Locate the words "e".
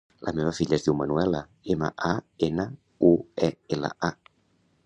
3.49-3.55